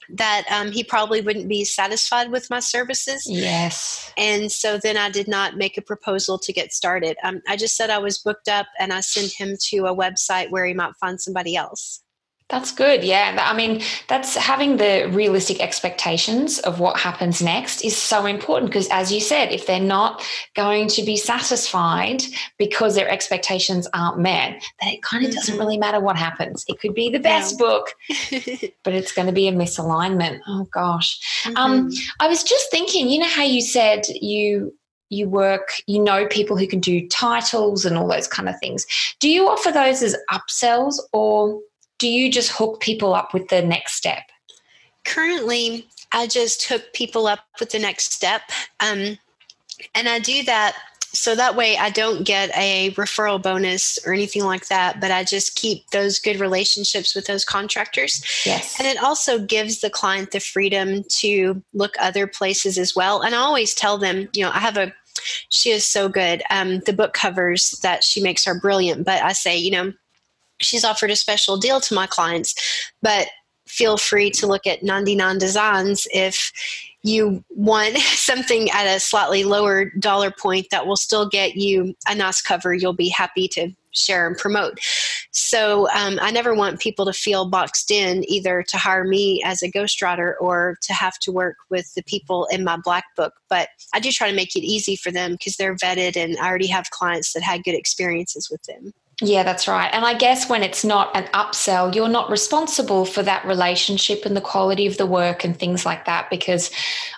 [0.09, 3.25] that um, he probably wouldn't be satisfied with my services.
[3.27, 4.11] Yes.
[4.17, 7.17] And so then I did not make a proposal to get started.
[7.23, 10.49] Um, I just said I was booked up and I sent him to a website
[10.51, 12.02] where he might find somebody else.
[12.49, 13.03] That's good.
[13.03, 13.38] Yeah.
[13.39, 18.88] I mean, that's having the realistic expectations of what happens next is so important because,
[18.89, 20.23] as you said, if they're not
[20.56, 22.21] going to be satisfied
[22.58, 25.39] because their expectations aren't met, then it kind of mm-hmm.
[25.39, 26.65] doesn't really matter what happens.
[26.67, 27.65] It could be the best no.
[27.65, 27.95] book,
[28.84, 30.39] but it's going to be a misalignment.
[30.47, 31.45] Oh, gosh.
[31.47, 31.63] Um, mm-hmm.
[31.63, 34.73] Um, I was just thinking, you know, how you said you
[35.10, 38.86] you work, you know people who can do titles and all those kind of things.
[39.19, 41.60] Do you offer those as upsells or
[42.03, 44.23] do you just hook people up with the next step?
[45.05, 48.41] Currently, I just hook people up with the next step.
[48.81, 49.17] Um,
[49.95, 50.75] and I do that
[51.13, 55.23] so that way I don't get a referral bonus or anything like that, but I
[55.23, 58.21] just keep those good relationships with those contractors.
[58.45, 58.77] Yes.
[58.77, 63.21] And it also gives the client the freedom to look other places as well.
[63.21, 64.93] And I always tell them, you know, I have a
[65.47, 66.43] she is so good.
[66.49, 69.93] Um, the book covers that she makes are brilliant, but I say, you know,
[70.63, 72.56] she's offered a special deal to my clients,
[73.02, 73.28] but
[73.67, 76.52] feel free to look at 99 Designs if
[77.02, 82.15] you want something at a slightly lower dollar point that will still get you a
[82.15, 84.80] nice cover you'll be happy to share and promote.
[85.32, 89.62] So um, I never want people to feel boxed in either to hire me as
[89.62, 93.34] a ghostwriter or to have to work with the people in my black book.
[93.49, 96.47] But I do try to make it easy for them because they're vetted and I
[96.47, 98.93] already have clients that had good experiences with them.
[99.21, 99.89] Yeah, that's right.
[99.93, 104.36] And I guess when it's not an upsell, you're not responsible for that relationship and
[104.36, 106.30] the quality of the work and things like that.
[106.32, 106.71] Because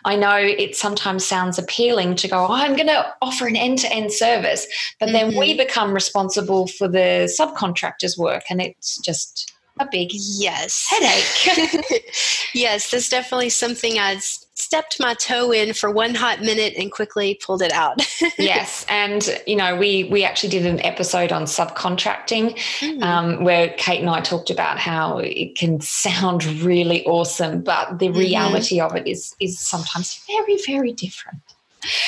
[0.03, 3.79] I know it sometimes sounds appealing to go, oh, I'm going to offer an end
[3.79, 4.67] to end service.
[4.99, 5.13] But mm-hmm.
[5.13, 5.65] then we mm-hmm.
[5.65, 8.43] become responsible for the subcontractor's work.
[8.49, 12.05] And it's just a big yes headache.
[12.53, 14.19] yes, that's definitely something I
[14.55, 18.01] stepped my toe in for one hot minute and quickly pulled it out.
[18.37, 23.03] yes, and you know we we actually did an episode on subcontracting mm.
[23.03, 28.07] um, where Kate and I talked about how it can sound really awesome, but the
[28.07, 28.19] mm-hmm.
[28.19, 31.41] reality of it is is sometimes very very different.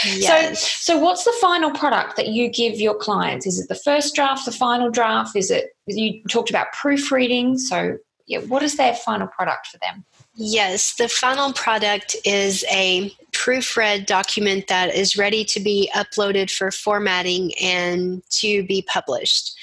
[0.06, 0.62] Yes.
[0.62, 3.46] So, so what's the final product that you give your clients?
[3.46, 5.36] Is it the first draft, the final draft?
[5.36, 7.58] Is it you talked about proofreading?
[7.58, 10.06] So, yeah, what is their final product for them?
[10.36, 16.72] Yes, the final product is a proofread document that is ready to be uploaded for
[16.72, 19.58] formatting and to be published.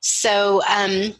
[0.00, 1.14] So, um,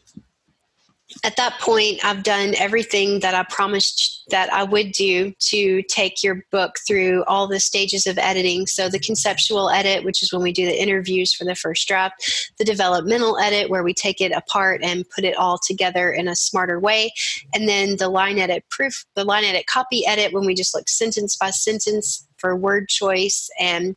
[1.25, 6.23] at that point, I've done everything that I promised that I would do to take
[6.23, 8.67] your book through all the stages of editing.
[8.67, 12.53] So, the conceptual edit, which is when we do the interviews for the first draft,
[12.59, 16.37] the developmental edit, where we take it apart and put it all together in a
[16.37, 17.11] smarter way,
[17.55, 20.89] and then the line edit proof, the line edit copy edit, when we just look
[20.89, 23.97] sentence by sentence for word choice and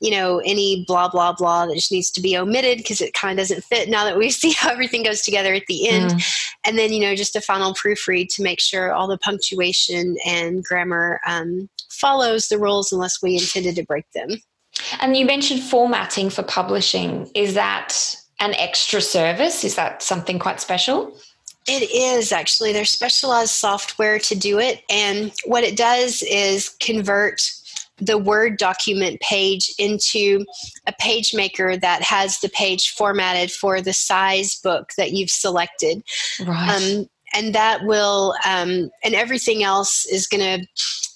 [0.00, 3.38] you know, any blah, blah, blah that just needs to be omitted because it kind
[3.38, 6.10] of doesn't fit now that we see how everything goes together at the end.
[6.10, 6.46] Mm.
[6.66, 10.64] And then, you know, just a final proofread to make sure all the punctuation and
[10.64, 14.30] grammar um, follows the rules unless we intended to break them.
[15.00, 17.30] And you mentioned formatting for publishing.
[17.34, 19.64] Is that an extra service?
[19.64, 21.16] Is that something quite special?
[21.66, 22.72] It is actually.
[22.72, 24.82] There's specialized software to do it.
[24.90, 27.40] And what it does is convert
[27.98, 30.44] the Word document page into
[30.86, 36.02] a page maker that has the page formatted for the size book that you've selected.
[36.44, 36.98] Right.
[36.98, 40.66] Um, and that will, um, and everything else is going to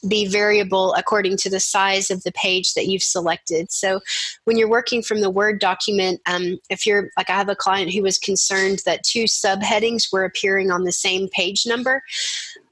[0.09, 3.71] be variable according to the size of the page that you've selected.
[3.71, 4.01] So
[4.45, 7.93] when you're working from the Word document, um, if you're like, I have a client
[7.93, 12.03] who was concerned that two subheadings were appearing on the same page number.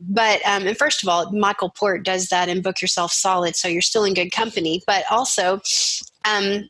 [0.00, 3.68] But, um, and first of all, Michael Port does that in Book Yourself Solid, so
[3.68, 4.82] you're still in good company.
[4.86, 5.60] But also,
[6.24, 6.68] um,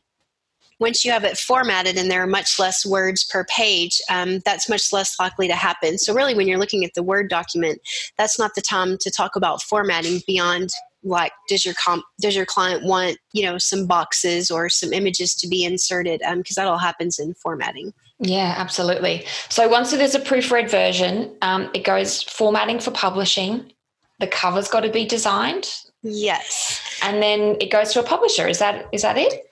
[0.79, 4.69] once you have it formatted and there are much less words per page, um, that's
[4.69, 5.97] much less likely to happen.
[5.97, 7.81] So, really, when you're looking at the Word document,
[8.17, 10.69] that's not the time to talk about formatting beyond
[11.01, 15.33] like does your comp does your client want you know some boxes or some images
[15.35, 16.19] to be inserted?
[16.19, 17.93] Because um, that all happens in formatting.
[18.19, 19.25] Yeah absolutely.
[19.47, 23.71] So once there's a proofread version um, it goes formatting for publishing
[24.19, 25.67] the cover's got to be designed.
[26.03, 26.81] Yes.
[27.01, 28.47] And then it goes to a publisher.
[28.47, 29.48] Is that is that it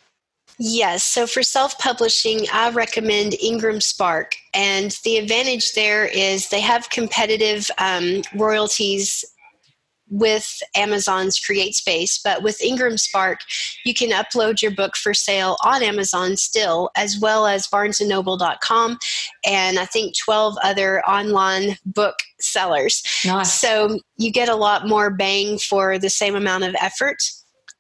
[0.60, 1.04] Yes.
[1.04, 4.36] So for self publishing, I recommend Ingram Spark.
[4.54, 9.24] And the advantage there is they have competitive um, royalties
[10.10, 13.40] with Amazon's CreateSpace, but with Ingram Spark,
[13.84, 18.98] you can upload your book for sale on Amazon still, as well as BarnesandNoble.com,
[19.46, 23.04] and I think 12 other online book sellers.
[23.26, 23.54] Nice.
[23.54, 27.18] So you get a lot more bang for the same amount of effort.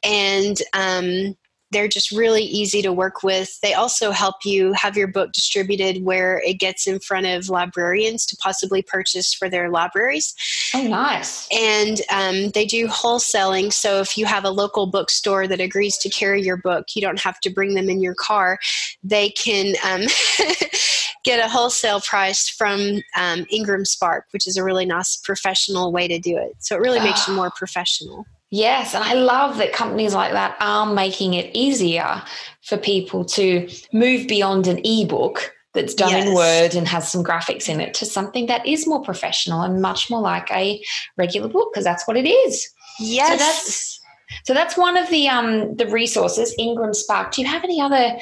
[0.03, 1.35] And um,
[1.71, 3.59] they're just really easy to work with.
[3.61, 8.25] They also help you have your book distributed where it gets in front of librarians
[8.27, 10.33] to possibly purchase for their libraries.
[10.73, 11.47] Oh, nice.
[11.51, 13.73] And um, they do wholesaling.
[13.73, 17.19] So if you have a local bookstore that agrees to carry your book, you don't
[17.19, 18.57] have to bring them in your car.
[19.03, 20.07] They can um,
[21.23, 26.07] get a wholesale price from um, Ingram Spark, which is a really nice professional way
[26.07, 26.53] to do it.
[26.59, 28.25] So it really makes you more professional.
[28.49, 32.21] Yes, and I love that companies like that are making it easier
[32.61, 36.27] for people to move beyond an ebook that's done yes.
[36.27, 39.81] in Word and has some graphics in it to something that is more professional and
[39.81, 40.81] much more like a
[41.17, 42.67] regular book because that's what it is.
[42.99, 43.31] Yes.
[43.31, 43.99] So that's
[44.43, 47.33] so that's one of the um the resources Ingram Spark.
[47.33, 48.17] Do you have any other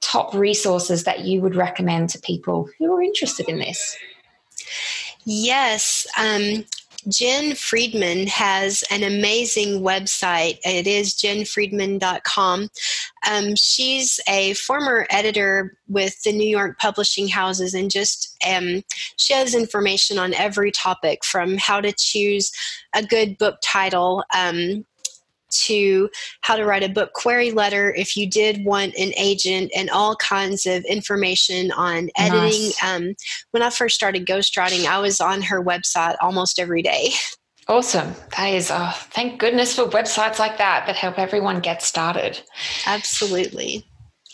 [0.00, 3.96] top resources that you would recommend to people who are interested in this?
[5.24, 6.64] Yes, um,
[7.06, 10.58] Jane Friedman has an amazing website.
[10.64, 12.68] It is janefriedman.com.
[13.30, 18.82] Um, she's a former editor with the New York publishing houses and just um,
[19.16, 22.50] she has information on every topic from how to choose
[22.94, 24.84] a good book title um,
[25.50, 26.08] to
[26.42, 30.16] how to write a book query letter if you did want an agent and all
[30.16, 32.40] kinds of information on editing.
[32.40, 32.82] Nice.
[32.82, 33.14] Um,
[33.50, 37.12] when I first started ghostwriting, I was on her website almost every day.
[37.68, 38.14] Awesome.
[38.36, 42.40] That is, oh, thank goodness for websites like that that help everyone get started.
[42.86, 43.86] Absolutely.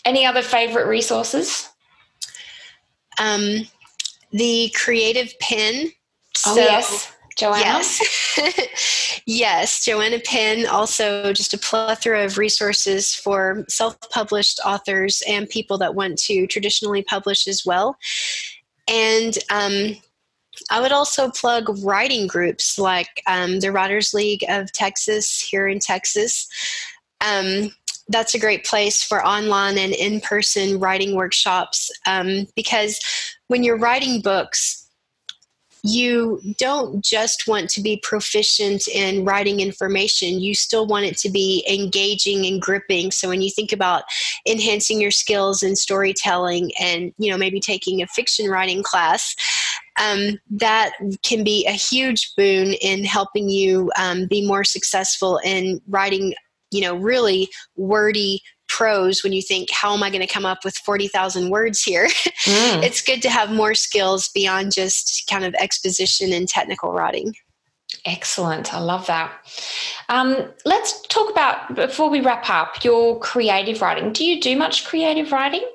[0.05, 1.67] Any other favorite resources?
[3.19, 3.67] Um,
[4.31, 5.91] the Creative Penn.
[6.45, 7.11] Oh, so, yes.
[7.35, 7.59] Joanna?
[7.59, 9.23] Yes.
[9.25, 9.83] yes.
[9.83, 15.95] Joanna Penn, also just a plethora of resources for self published authors and people that
[15.95, 17.97] want to traditionally publish as well.
[18.87, 19.95] And um,
[20.69, 25.79] I would also plug writing groups like um, the Writers League of Texas here in
[25.79, 26.47] Texas.
[27.25, 27.71] Um,
[28.07, 32.99] that's a great place for online and in person writing workshops um, because
[33.47, 34.84] when you're writing books,
[35.85, 40.39] you don't just want to be proficient in writing information.
[40.39, 43.11] You still want it to be engaging and gripping.
[43.11, 44.03] So when you think about
[44.47, 49.35] enhancing your skills in storytelling and you know maybe taking a fiction writing class
[49.99, 50.91] um, that
[51.23, 56.33] can be a huge boon in helping you um, be more successful in writing
[56.71, 60.63] you know really wordy prose when you think how am i going to come up
[60.63, 62.05] with 40,000 words here
[62.45, 62.83] mm.
[62.83, 67.33] it's good to have more skills beyond just kind of exposition and technical writing
[68.03, 68.73] Excellent.
[68.73, 69.31] I love that.
[70.09, 74.11] Um, let's talk about, before we wrap up, your creative writing.
[74.11, 75.65] Do you do much creative writing?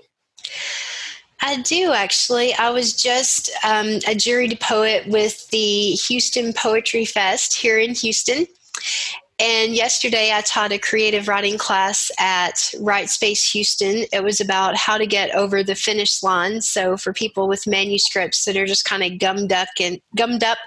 [1.42, 2.54] I do actually.
[2.54, 8.46] I was just um, a juried poet with the Houston Poetry Fest here in Houston.
[9.40, 14.04] And yesterday I taught a creative writing class at Write Space Houston.
[14.12, 16.60] It was about how to get over the finish line.
[16.60, 20.58] So for people with manuscripts that are just kind of gummed up and gummed up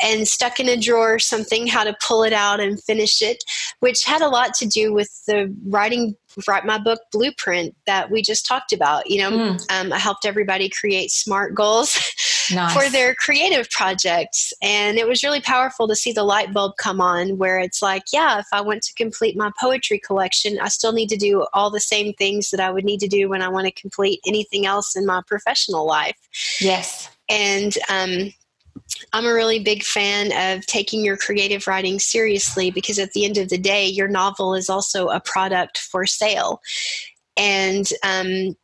[0.00, 3.42] and stuck in a drawer or something, how to pull it out and finish it,
[3.80, 6.14] which had a lot to do with the writing
[6.48, 9.72] write my book blueprint that we just talked about you know mm.
[9.72, 11.96] um, i helped everybody create smart goals
[12.52, 12.72] nice.
[12.72, 17.00] for their creative projects and it was really powerful to see the light bulb come
[17.00, 20.92] on where it's like yeah if i want to complete my poetry collection i still
[20.92, 23.48] need to do all the same things that i would need to do when i
[23.48, 26.16] want to complete anything else in my professional life
[26.60, 28.30] yes and um,
[29.12, 33.38] I'm a really big fan of taking your creative writing seriously because at the end
[33.38, 36.60] of the day, your novel is also a product for sale.
[37.36, 38.56] And, um,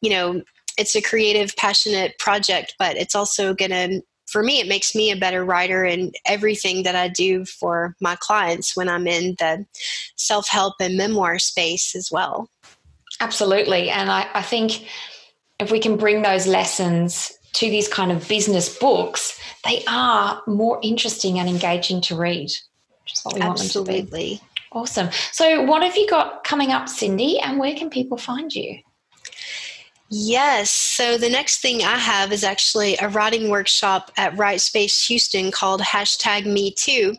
[0.00, 0.42] you know,
[0.78, 5.10] it's a creative, passionate project, but it's also going to, for me, it makes me
[5.10, 9.66] a better writer in everything that I do for my clients when I'm in the
[10.16, 12.48] self help and memoir space as well.
[13.20, 13.90] Absolutely.
[13.90, 14.86] And I, I think
[15.58, 20.78] if we can bring those lessons to these kind of business books, they are more
[20.82, 22.50] interesting and engaging to read,
[23.02, 23.94] which is what we Absolutely.
[23.94, 24.40] want them to be.
[24.70, 25.08] Awesome.
[25.32, 28.78] So, what have you got coming up, Cindy, and where can people find you?
[30.10, 30.70] Yes.
[30.70, 35.50] So the next thing I have is actually a writing workshop at Write Space Houston
[35.50, 37.14] called hashtag Me Too.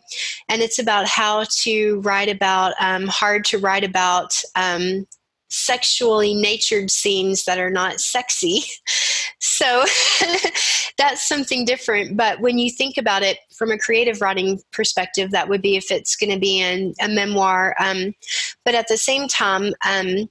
[0.48, 5.06] And it's about how to write about um, hard to write about um,
[5.50, 8.64] sexually natured scenes that are not sexy.
[9.42, 9.86] So
[10.98, 12.18] that's something different.
[12.18, 15.92] But when you think about it from a creative writing perspective, that would be if
[15.92, 17.74] it's going to be in a memoir.
[17.80, 18.14] Um,
[18.66, 20.30] but at the same time, um,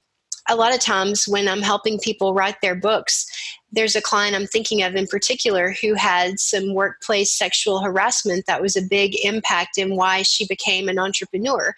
[0.49, 3.25] a lot of times when I'm helping people write their books,
[3.71, 8.61] there's a client I'm thinking of in particular who had some workplace sexual harassment that
[8.61, 11.73] was a big impact in why she became an entrepreneur.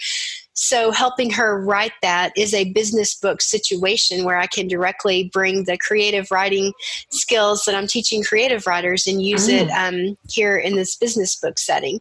[0.54, 5.64] So, helping her write that is a business book situation where I can directly bring
[5.64, 6.74] the creative writing
[7.10, 10.10] skills that I'm teaching creative writers and use it mm.
[10.12, 12.00] um, here in this business book setting.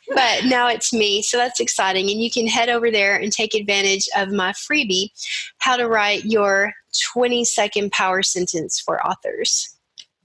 [0.15, 2.11] but now it's me, so that's exciting.
[2.11, 5.11] And you can head over there and take advantage of my freebie,
[5.59, 6.73] how to write your
[7.13, 9.76] 20 second power sentence for authors.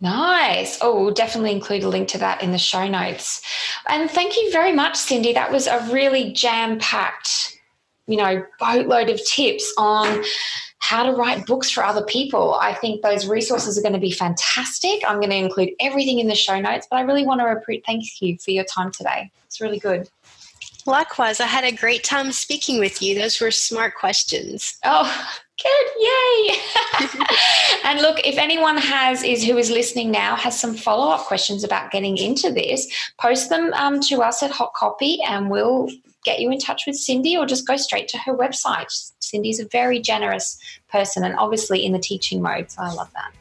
[0.01, 0.79] Nice.
[0.81, 3.41] Oh, we'll definitely include a link to that in the show notes.
[3.87, 5.31] And thank you very much, Cindy.
[5.31, 7.59] That was a really jam packed,
[8.07, 10.23] you know, boatload of tips on
[10.79, 12.55] how to write books for other people.
[12.55, 15.03] I think those resources are going to be fantastic.
[15.07, 17.83] I'm going to include everything in the show notes, but I really want to repeat,
[17.85, 19.31] thank you for your time today.
[19.45, 20.09] It's really good.
[20.87, 23.13] Likewise, I had a great time speaking with you.
[23.13, 24.79] Those were smart questions.
[24.83, 25.27] Oh,
[25.63, 26.57] Good, yay!
[27.83, 31.63] and look, if anyone has is who is listening now has some follow up questions
[31.63, 32.87] about getting into this,
[33.19, 35.89] post them um, to us at Hot Copy, and we'll
[36.23, 39.11] get you in touch with Cindy, or just go straight to her website.
[39.19, 40.57] Cindy's a very generous
[40.89, 43.31] person, and obviously in the teaching mode, so I love that.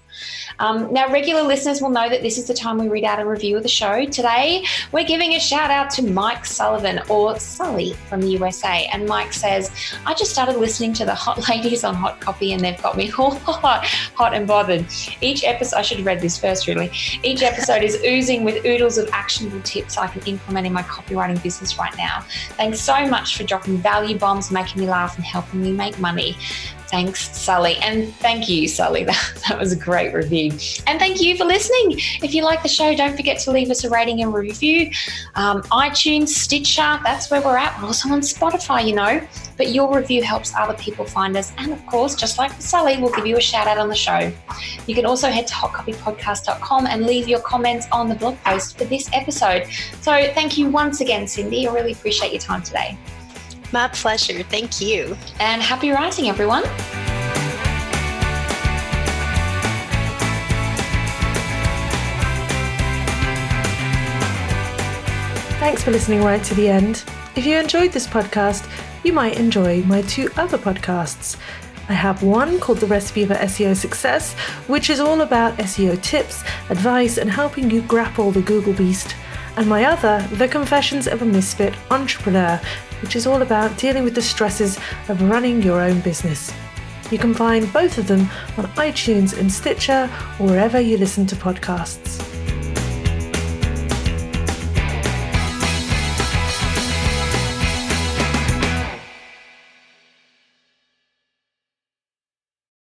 [0.58, 3.26] Um, now, regular listeners will know that this is the time we read out a
[3.26, 4.04] review of the show.
[4.04, 8.88] Today, we're giving a shout out to Mike Sullivan or Sully from the USA.
[8.92, 9.70] And Mike says,
[10.04, 13.10] I just started listening to the Hot Ladies on Hot Copy and they've got me
[13.18, 14.86] all hot, hot and bothered.
[15.20, 16.90] Each episode, I should have read this first really.
[17.22, 21.42] Each episode is oozing with oodles of actionable tips I can implement in my copywriting
[21.42, 22.24] business right now.
[22.56, 26.36] Thanks so much for dropping value bombs, making me laugh, and helping me make money.
[26.90, 27.76] Thanks, Sally.
[27.76, 29.04] And thank you, Sally.
[29.10, 30.52] That, that was a great review.
[30.86, 31.98] And thank you for listening.
[32.22, 34.92] If you like the show, don't forget to leave us a rating and review.
[35.34, 37.76] Um, iTunes, Stitcher, that's where we're at.
[37.80, 39.26] We're also on Spotify, you know.
[39.56, 41.52] But your review helps other people find us.
[41.58, 44.32] And of course, just like Sally, we'll give you a shout out on the show.
[44.86, 48.84] You can also head to hotcopypodcast.com and leave your comments on the blog post for
[48.84, 49.66] this episode.
[50.00, 51.66] So thank you once again, Cindy.
[51.66, 52.98] I really appreciate your time today.
[53.72, 54.42] My pleasure.
[54.42, 55.16] Thank you.
[55.38, 56.64] And happy writing, everyone.
[65.60, 67.04] Thanks for listening right to the end.
[67.36, 68.68] If you enjoyed this podcast,
[69.04, 71.36] you might enjoy my two other podcasts.
[71.88, 74.32] I have one called The Recipe for SEO Success,
[74.68, 79.14] which is all about SEO tips, advice, and helping you grapple the Google beast.
[79.56, 82.60] And my other, The Confessions of a Misfit Entrepreneur,
[83.02, 84.78] which is all about dealing with the stresses
[85.08, 86.52] of running your own business.
[87.10, 88.20] You can find both of them
[88.56, 92.29] on iTunes and Stitcher or wherever you listen to podcasts.